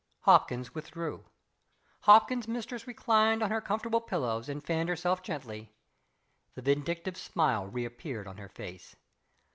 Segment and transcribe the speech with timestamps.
[0.21, 1.25] Hopkins withdrew.
[2.05, 5.75] Hopkins's mistress reclined on her comfortable pillows and fanned herself gently.
[6.55, 8.95] The vindictive smile reappeared on her face.